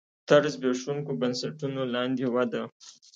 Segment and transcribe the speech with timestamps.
[0.29, 2.63] تر زبېښونکو بنسټونو لاندې وده.